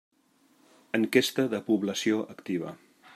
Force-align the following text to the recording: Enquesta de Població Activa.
Enquesta 0.99 1.45
de 1.53 1.59
Població 1.69 2.21
Activa. 2.37 2.75